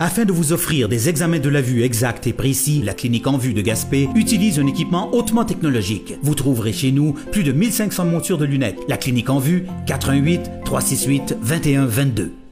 [0.00, 3.38] Afin de vous offrir des examens de la vue exacts et précis, la clinique en
[3.38, 6.14] vue de Gaspé utilise un équipement hautement technologique.
[6.22, 8.80] Vous trouverez chez nous plus de 1500 montures de lunettes.
[8.88, 12.43] La clinique en vue, 88 368 21 22.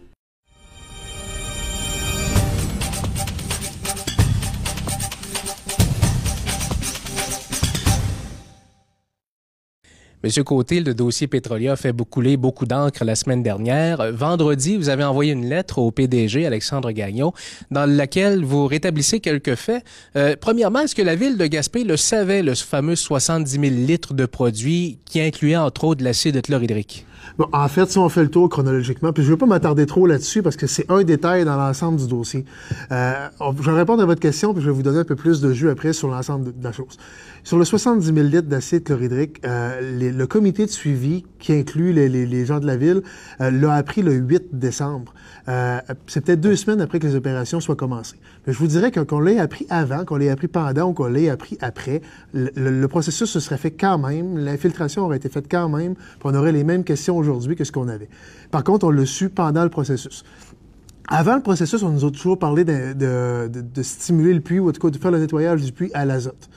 [10.25, 14.12] Monsieur Côté, le dossier pétrolier a fait couler beaucoup d'encre la semaine dernière.
[14.12, 17.32] Vendredi, vous avez envoyé une lettre au PDG, Alexandre Gagnon,
[17.72, 19.85] dans laquelle vous rétablissez quelques faits.
[20.14, 24.14] Euh, premièrement, est-ce que la ville de Gaspé le savait, le fameux 70 000 litres
[24.14, 27.04] de produits qui incluait entre autres de l'acide chlorhydrique?
[27.39, 29.86] Bon, en fait, si on fait le tour chronologiquement, puis je ne veux pas m'attarder
[29.86, 32.45] trop là-dessus parce que c'est un détail dans l'ensemble du dossier.
[32.91, 35.41] Euh, je vais répondre à votre question, puis je vais vous donner un peu plus
[35.41, 36.98] de jus après sur l'ensemble de, la chose.
[37.45, 42.47] Sur le 70 000 litres d'acide chlorhydrique, euh, le comité de suivi, qui inclut les,
[42.47, 43.03] gens de la ville,
[43.41, 45.12] euh, l'a appris le 8 décembre.
[45.48, 48.17] Euh, c'est peut-être deux semaines après que les opérations soient commencées.
[48.47, 51.29] Mais je vous dirais qu'on l'ait appris avant, qu'on l'ait appris pendant ou qu'on l'ait
[51.29, 52.01] appris après,
[52.33, 56.23] le, le, processus se serait fait quand même, l'infiltration aurait été faite quand même, puis
[56.25, 58.09] on aurait les mêmes questions aujourd'hui que ce qu'on avait.
[58.53, 60.23] Par contre, on l'a su pendant le processus.
[61.09, 62.95] Avant le processus, on nous a toujours parlé de,
[63.49, 66.05] de stimuler le puits, ou en tout cas de faire le nettoyage du puits à
[66.05, 66.49] l'azote.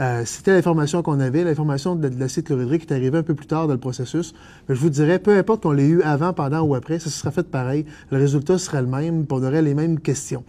[0.00, 1.44] Euh, c'était l'information qu'on avait.
[1.44, 4.34] L'information de, de l'acide chlorhydrique est arrivée un peu plus tard dans le processus.
[4.68, 7.18] Mais je vous dirais, peu importe qu'on l'ait eu avant, pendant ou après, ça se
[7.18, 7.84] sera fait pareil.
[8.10, 10.44] Le résultat sera le même, on aurait les mêmes questions.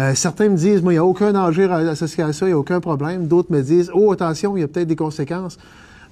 [0.00, 2.54] Euh, certains me disent, moi, il n'y a aucun danger associé à ça, il n'y
[2.54, 3.26] a aucun problème.
[3.26, 5.58] D'autres me disent, oh, attention, il y a peut-être des conséquences.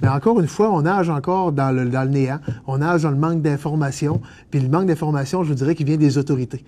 [0.03, 2.39] Mais encore une fois, on nage encore dans le, dans néant.
[2.67, 4.21] On nage dans le manque d'information.
[4.51, 6.65] Puis le manque d'information, je vous dirais, qu'il vient des autorités.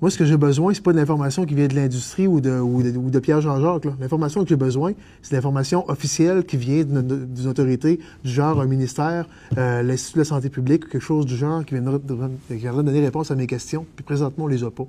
[0.00, 3.18] Moi, ce que j'ai besoin, c'est pas de l'information qui vient de l'industrie ou de,
[3.18, 3.84] Pierre Jean-Jacques.
[4.00, 9.26] L'information que j'ai besoin, c'est l'information officielle qui vient d'une autorité du genre un ministère,
[9.58, 11.98] euh, l'Institut de la santé publique, quelque chose du genre qui viendra,
[12.48, 13.84] qui donner réponse à mes questions.
[13.94, 14.86] Puis présentement, on les a pas.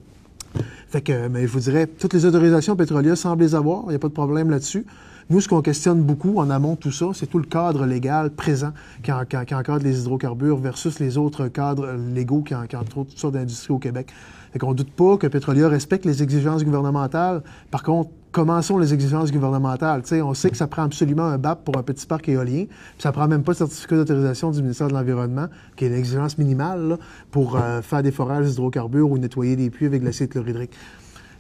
[0.88, 3.84] Fait que, mais je vous dirais, toutes les autorisations pétrolières semblent les avoir.
[3.88, 4.86] Il n'y a pas de problème là-dessus.
[5.30, 8.72] Nous, ce qu'on questionne beaucoup en amont tout ça, c'est tout le cadre légal présent
[9.04, 13.80] qui, encadre les hydrocarbures versus les autres cadres légaux qui, encadrent toutes sortes d'industries au
[13.80, 14.12] Québec.
[14.52, 17.42] Fait qu'on doute pas que Petrolia respecte les exigences gouvernementales.
[17.70, 20.04] Par contre, comment sont les exigences gouvernementales?
[20.24, 23.12] on sait que ça prend absolument un BAP pour un petit parc éolien, puis ça
[23.12, 26.98] prend même pas le certificat d'autorisation du ministère de l'Environnement, qui est l'exigence minimale
[27.32, 30.72] pour euh, faire des forages d'hydrocarbures ou nettoyer des puits avec de l'acide chlorhydrique.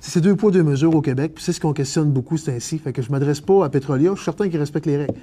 [0.03, 2.79] C'est deux poids, deux mesures au Québec, c'est ce qu'on questionne beaucoup, c'est ainsi.
[2.79, 5.13] Fait que je m'adresse pas à Petrolia, je suis certain qu'ils respectent les règles.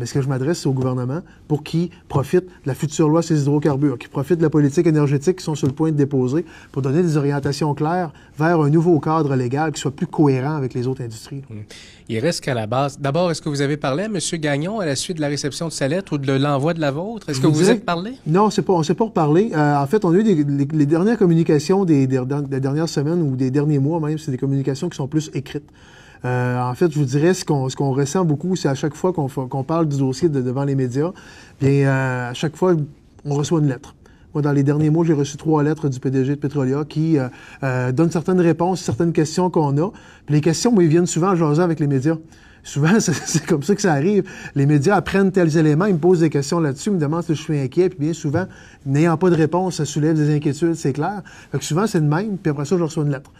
[0.00, 3.20] Mais ce que je m'adresse, c'est au gouvernement pour qu'il profite de la future loi
[3.20, 5.96] sur les hydrocarbures, qu'il profite de la politique énergétique qui sont sur le point de
[5.96, 10.56] déposer pour donner des orientations claires vers un nouveau cadre légal qui soit plus cohérent
[10.56, 11.42] avec les autres industries.
[11.50, 11.54] Mmh.
[12.08, 12.98] Il reste qu'à la base.
[12.98, 14.18] D'abord, est-ce que vous avez parlé à M.
[14.40, 16.90] Gagnon à la suite de la réception de sa lettre ou de l'envoi de la
[16.90, 17.28] vôtre?
[17.28, 18.14] Est-ce que vous, vous êtes parlé?
[18.26, 19.52] Non, c'est pas, on ne s'est pas reparlé.
[19.54, 23.22] Euh, en fait, on a eu des, les, dernières communications des, des, des, dernières semaines
[23.22, 25.70] ou des derniers mois même, c'est des communications qui sont plus écrites.
[26.24, 28.94] Euh, en fait, je vous dirais, ce qu'on, ce qu'on ressent beaucoup, c'est à chaque
[28.94, 31.12] fois qu'on, qu'on parle du dossier devant les médias,
[31.60, 32.74] bien, euh, à chaque fois,
[33.24, 33.94] on reçoit une lettre.
[34.34, 37.28] Moi, dans les derniers mois, j'ai reçu trois lettres du PDG de Petrolia qui euh,
[37.64, 39.90] euh, donnent certaines réponses, certaines questions qu'on a.
[40.26, 42.16] Puis les questions, moi, ils viennent souvent en jasant avec les médias.
[42.62, 44.30] Souvent, c'est comme ça que ça arrive.
[44.54, 47.34] Les médias apprennent tels éléments, ils me posent des questions là-dessus, ils me demandent si
[47.34, 48.46] je suis inquiet, puis bien souvent,
[48.86, 51.22] n'ayant pas de réponse, ça soulève des inquiétudes, c'est clair.
[51.50, 53.32] Fait que souvent, c'est de même, puis après ça, je reçois une lettre.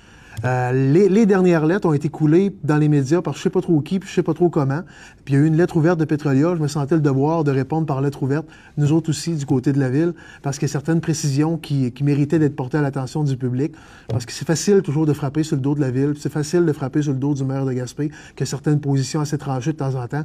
[0.44, 3.80] Euh, les, dernières lettres ont été coulées dans les médias par je sais pas trop
[3.80, 4.82] qui, puis je sais pas trop comment.
[5.24, 6.54] Puis il y a eu une lettre ouverte de Petrolia.
[6.56, 8.46] Je me sentais le devoir de répondre par lettre ouverte,
[8.76, 11.92] nous autres aussi, du côté de la ville, parce qu'il y a certaines précisions qui,
[12.02, 13.72] méritaient d'être portées à l'attention du public.
[14.08, 16.64] Parce que c'est facile toujours de frapper sur le dos de la ville, c'est facile
[16.64, 19.72] de frapper sur le dos du maire de Gaspé, qui a certaines positions assez tranchées
[19.72, 20.24] de temps en temps.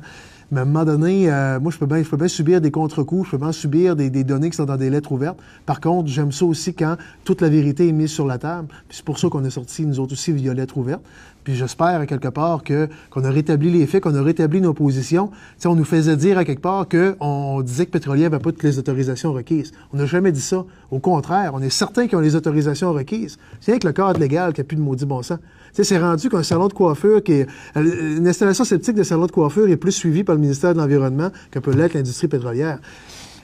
[0.52, 3.26] Mais à un moment donné, euh, moi, je peux bien, peux bien subir des contre-coups,
[3.26, 5.40] je peux bien subir des, des, données qui sont dans des lettres ouvertes.
[5.66, 8.68] Par contre, j'aime ça aussi quand toute la vérité est mise sur la table.
[8.88, 11.02] Puis c'est pour ça qu'on est sorti, nous autres aussi, via lettre ouverte.
[11.44, 15.30] Puis j'espère, quelque part, que qu'on a rétabli les faits, qu'on a rétabli nos positions.
[15.66, 18.80] on nous faisait dire, à quelque part, qu'on disait que Pétrolier n'avait pas toutes les
[18.80, 19.72] autorisations requises.
[19.94, 20.66] On n'a jamais dit ça.
[20.90, 23.38] Au contraire, on est certain qu'ils ont les autorisations requises.
[23.62, 25.40] C'est avec le cadre légal qui a plus de maudit bon sens
[25.84, 29.32] c'est rendu qu'un salon de coiffure qui est, euh, une installation sceptique de salon de
[29.32, 32.80] coiffure est plus suivie par le ministère de l'Environnement que peut l'être l'industrie pétrolière.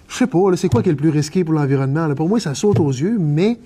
[0.08, 2.14] Je sais pas, c'est quoi qui est le plus risqué pour l'environnement?
[2.16, 3.60] Pour moi, ça saute aux yeux, mais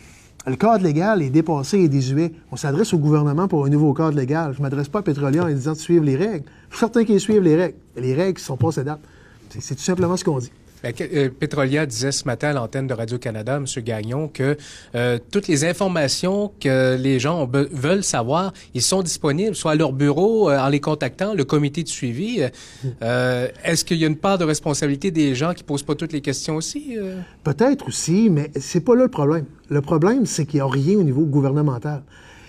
[0.48, 2.32] le cadre légal est dépassé et désuet.
[2.52, 4.54] On s'adresse au gouvernement pour un nouveau cadre légal.
[4.54, 6.46] Je ne m'adresse pas à Pétrolier en disant de suivre les règles.
[6.70, 7.78] Je suis suivent les règles.
[7.98, 9.00] les règles ne sont pas dates.
[9.60, 10.52] C'est tout simplement ce qu'on dit.
[10.86, 13.66] Ben, euh, Petrolia disait ce matin à l'antenne de Radio-Canada, M.
[13.84, 14.56] Gagnon, que
[14.94, 19.94] euh, toutes les informations que les gens veulent savoir, ils sont disponibles, soit à leur
[19.94, 22.42] bureau, euh, en les contactant, le comité de suivi.
[23.02, 26.22] Est-ce qu'il y a une part de responsabilité des gens qui posent pas toutes les
[26.22, 26.98] questions aussi?
[27.44, 29.46] Peut-être aussi, mais c'est pas là le problème.
[29.70, 32.04] Le problème, c'est qu'il n'y a rien au niveau gouvernemental.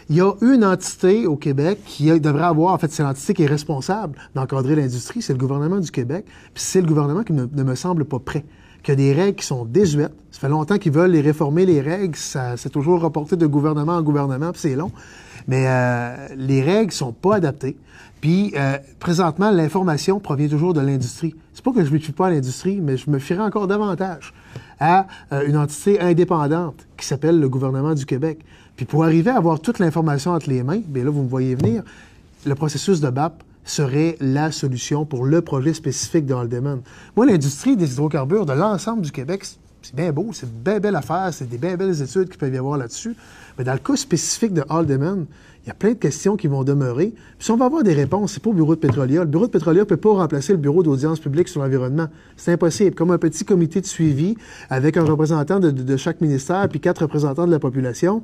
[0.08, 3.43] Il y a une entité au Québec qui devrait avoir, en fait, c'est l'entité qui
[3.43, 6.25] est responsable d'encadrer l'industrie, c'est le gouvernement du Québec.
[6.55, 8.44] Puis c'est le gouvernement qui ne, me semble pas prêt.
[8.85, 10.14] Qu'il y a des règles qui sont désuètes.
[10.31, 12.14] Ça fait longtemps qu'ils veulent les réformer, les règles.
[12.14, 14.93] Ça, c'est toujours reporté de gouvernement en gouvernement, puis c'est long.
[15.49, 17.76] Mais euh, les règles sont pas adaptées.
[18.20, 21.35] Puis, euh, présentement, l'information provient toujours de l'industrie.
[21.52, 23.67] C'est pas que je ne me fie pas à l'industrie, mais je me fierai encore
[23.67, 24.32] davantage
[24.79, 28.38] à euh, une entité indépendante qui s'appelle le gouvernement du Québec.
[28.76, 31.55] Puis pour arriver à avoir toute l'information entre les mains, bien là, vous me voyez
[31.55, 31.82] venir,
[32.44, 36.81] le processus de BAP serait la solution pour le projet spécifique de Haldeman.
[37.17, 39.44] Moi, l'industrie des hydrocarbures de l'ensemble du Québec,
[39.82, 42.55] c'est bien beau, c'est une belle, belle affaire, c'est des bien belles études qui peuvent
[42.55, 43.17] y avoir là-dessus.
[43.58, 45.26] Mais dans le cas spécifique de Haldeman,
[45.64, 47.12] il y a plein de questions qui vont demeurer.
[47.38, 49.20] Puis si on va avoir des réponses, c'est pas au bureau de Pétrolia.
[49.20, 52.06] Le bureau de Pétrolia ne peut pas remplacer le bureau d'audience publique sur l'environnement.
[52.37, 52.94] C'est impossible.
[52.94, 54.37] Comme un petit comité de suivi
[54.70, 58.23] avec un représentant de, de chaque ministère puis quatre représentants de la population,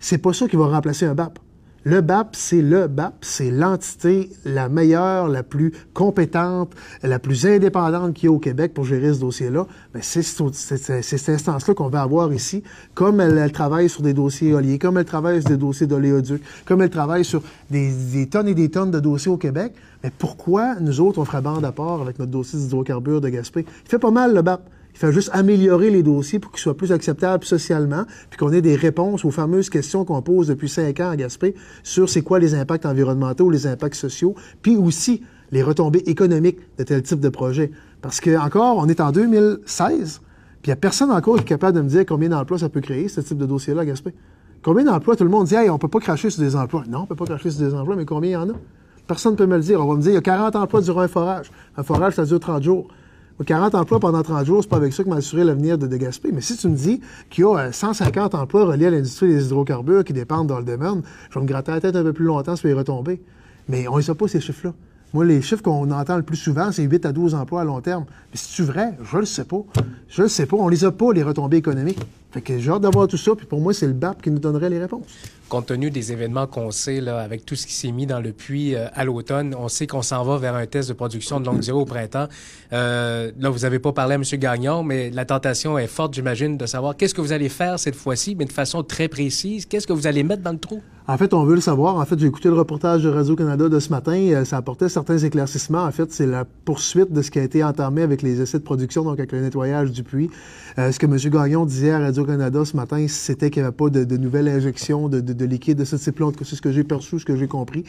[0.00, 1.38] c'est pas ça qui va remplacer un BAP.
[1.82, 8.12] Le BAP, c'est le BAP, c'est l'entité la meilleure, la plus compétente, la plus indépendante
[8.12, 9.66] qu'il y a au Québec pour gérer ce dossier-là.
[9.94, 12.62] Mais c'est cette instance-là qu'on va avoir ici,
[12.92, 16.82] comme elle, travaille sur des dossiers éoliens, comme elle travaille sur des dossiers d'oléoduc, comme
[16.82, 19.72] elle travaille sur des, tonnes et des tonnes de dossiers au Québec.
[20.04, 23.64] Mais pourquoi nous autres, on ferait bande à avec notre dossier d'hydrocarbures de Gaspé?
[23.86, 24.68] Il fait pas mal, le BAP.
[25.00, 28.76] Fait juste améliorer les dossiers pour qu'ils soient plus acceptables socialement, puis qu'on ait des
[28.76, 32.54] réponses aux fameuses questions qu'on pose depuis cinq ans à Gaspé sur c'est quoi les
[32.54, 37.70] impacts environnementaux, les impacts sociaux, puis aussi les retombées économiques de tel type de projet.
[38.02, 40.20] Parce que encore, on est en 2016,
[40.60, 42.68] puis il n'y a personne encore qui est capable de me dire combien d'emplois ça
[42.68, 44.12] peut créer, ce type de dossier-là à Gaspé.
[44.62, 45.16] Combien d'emplois?
[45.16, 46.84] Tout le monde dit, hey, on peut pas cracher sur des emplois.
[46.86, 48.54] Non, on peut pas cracher sur des emplois, mais combien il y en a?
[49.06, 49.80] Personne ne peut me le dire.
[49.80, 51.50] On va me dire, il y a 40 emplois durant un forage.
[51.78, 52.88] Un forage, ça dure 30 jours.
[53.44, 56.30] 40 emplois pendant 30 jours, c'est pas avec ça que m'assurer l'avenir de, de Gaspé.
[56.32, 57.00] Mais si tu me dis
[57.30, 60.64] qu'il y a 150 euh, emplois reliés à l'industrie des hydrocarbures qui dépendent dans le
[60.64, 63.20] domaine, je vais me gratter la tête un peu plus longtemps sur les retombées.
[63.68, 64.74] Mais on ne sait pas ces chiffres-là.
[65.12, 67.80] Moi, les chiffres qu'on entend le plus souvent, c'est 8 à 12 emplois à long
[67.80, 68.04] terme.
[68.30, 68.92] Mais c'est-tu vrai?
[69.02, 69.62] Je le sais pas.
[70.08, 70.56] Je le sais pas.
[70.56, 71.98] On les a pas, les retombées économiques.
[72.32, 74.38] Fait que j'ai hâte d'avoir tout ça, puis pour moi, c'est le BAP qui nous
[74.38, 75.06] donnerait les réponses
[75.50, 78.32] compte tenu des événements qu'on sait, là, avec tout ce qui s'est mis dans le
[78.32, 81.46] puits euh, à l'automne, on sait qu'on s'en va vers un test de production de
[81.46, 82.28] longue durée au printemps.
[82.72, 84.22] Euh, là, vous n'avez pas parlé à M.
[84.22, 87.96] Gagnon, mais la tentation est forte, j'imagine, de savoir qu'est-ce que vous allez faire cette
[87.96, 89.66] fois-ci, mais de façon très précise.
[89.66, 90.80] Qu'est-ce que vous allez mettre dans le trou?
[91.08, 91.96] En fait, on veut le savoir.
[91.96, 94.12] En fait, j'ai écouté le reportage de Radio-Canada de ce matin.
[94.12, 95.82] Euh, ça apportait certains éclaircissements.
[95.82, 98.62] En fait, c'est la poursuite de ce qui a été entamé avec les essais de
[98.62, 100.30] production, donc avec le nettoyage du puits.
[100.76, 101.16] ce que M.
[101.16, 105.20] Gagnon disait à Radio-Canada ce matin, c'était qu'il n'y avait pas de, nouvelle injection de,
[105.20, 106.30] de de liquide de ce type-là.
[106.42, 107.84] C'est ce que j'ai perçu, ce que j'ai compris.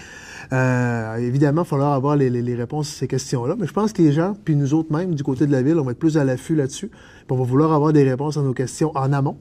[0.54, 3.56] Euh, évidemment, il falloir avoir les, réponses à ces questions-là.
[3.60, 5.78] Mais je pense que les gens, puis nous autres même, du côté de la ville,
[5.80, 6.90] on va être plus à l'affût là-dessus.
[7.30, 9.38] on va vouloir avoir des réponses à nos questions en amont.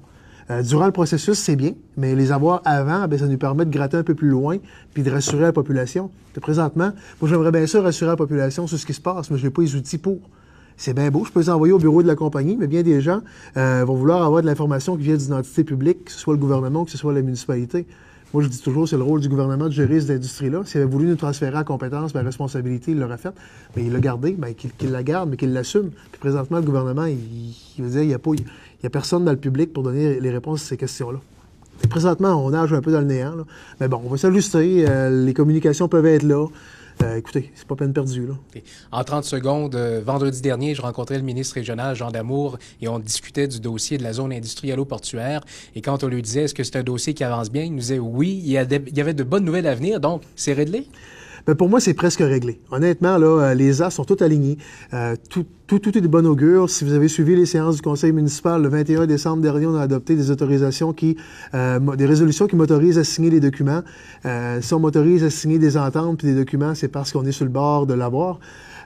[0.50, 3.70] Euh, durant le processus, c'est bien, mais les avoir avant, bien, ça nous permet de
[3.70, 4.56] gratter un peu plus loin
[4.93, 6.10] puis de rassurer la population.
[6.40, 6.90] Présentement,
[7.20, 9.50] moi, j'aimerais bien sûr rassurer la population sur ce qui se passe, mais je n'ai
[9.50, 10.19] pas les outils pour.
[10.82, 13.03] C'est bien beau, je peux les envoyer au bureau de la compagnie, mais bien des
[13.03, 13.21] gens
[13.59, 16.41] euh, vont vouloir avoir de l'information qui vient d'une entité publique, que ce soit le
[16.41, 17.85] gouvernement, que ce soit la municipalité.
[18.32, 20.62] Moi, je dis toujours, c'est le rôle du gouvernement de gérer cette industrie-là.
[20.65, 23.35] S'il avait voulu nous transférer à compétence, la responsabilité, il l'aurait faite.
[23.77, 25.91] Mais il l'a gardé, bien, qu'il la garde, mais qu'il l'assume.
[26.12, 28.19] Puis présentement, le gouvernement, il, veut dire, il n'y a,
[28.82, 31.19] il a personne dans le public pour donner les réponses à ces questions-là.
[31.88, 33.35] Présentement, on nage un peu dans le néant.
[33.81, 34.84] Mais bon, on va s'ajuster.
[34.89, 36.46] Euh, les communications peuvent être là.
[37.03, 38.27] Euh, écoutez, c'est pas peine perdue.
[38.27, 38.34] Là.
[38.93, 42.99] En 30 secondes, euh, vendredi dernier, je rencontrais le ministre régional Jean Damour et on
[42.99, 45.41] discutait du dossier de la zone industrielle portuaire.
[45.75, 47.79] Et quand on lui disait est-ce que c'est un dossier qui avance bien, il nous
[47.79, 50.87] disait oui, il y avait de bonnes nouvelles à venir, donc c'est réglé?
[51.47, 52.61] Ben pour moi, c'est presque réglé.
[52.70, 54.59] Honnêtement, là, euh, les as sont tous alignés.
[54.93, 56.69] Euh, tout, tout, tout, est de bon augure.
[56.69, 59.82] Si vous avez suivi les séances du conseil municipal, le 21 décembre dernier, on a
[59.82, 61.17] adopté des autorisations qui,
[61.55, 63.82] euh, des résolutions qui m'autorisent à signer les documents.
[64.27, 67.31] Euh, si on m'autorise à signer des ententes puis des documents, c'est parce qu'on est
[67.31, 68.41] sur le bord de l'avoir.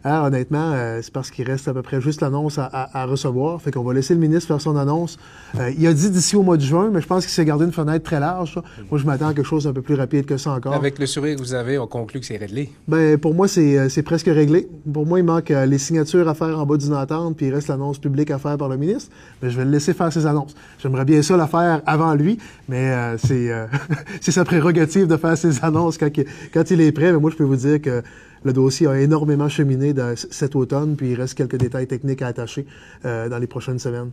[0.07, 3.61] Ah, honnêtement, euh, c'est parce qu'il reste à peu près juste l'annonce à, recevoir.
[3.63, 5.17] Fait qu'on va laisser le ministre faire son annonce.
[5.59, 7.65] Euh, il a dit d'ici au mois de juin, mais je pense qu'il s'est gardé
[7.65, 8.61] une fenêtre très large.
[8.91, 10.75] Moi, je m'attends à quelque chose d'un peu plus rapide que ça encore.
[10.75, 12.71] Avec le sourire que vous avez, on conclut que c'est réglé.
[12.87, 14.69] Ben, pour moi, c'est, euh, presque réglé.
[14.93, 17.69] Pour moi, il manque les signatures à faire en bas d'une entente, puis il reste
[17.69, 19.11] l'annonce publique à faire par le ministre.
[19.43, 20.55] Mais je vais le laisser faire ses annonces.
[20.83, 23.51] J'aimerais bien ça la faire avant lui, mais c'est,
[24.21, 26.11] c'est sa prérogative de faire ses annonces quand,
[26.53, 27.11] quand il est prêt.
[27.11, 28.03] Mais moi, je peux vous dire que
[28.45, 32.67] le dossier a énormément cheminé cet automne, puis il reste quelques détails techniques à attacher
[33.05, 34.11] euh, dans les prochaines semaines.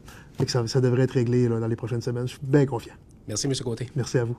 [0.47, 2.27] ça, devrait être réglé dans les prochaines semaines.
[2.27, 2.93] Je suis bien confiant.
[3.27, 3.53] Merci, M.
[3.63, 3.89] Côté.
[3.95, 4.35] Merci à vous.